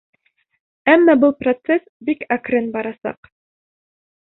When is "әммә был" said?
0.93-1.35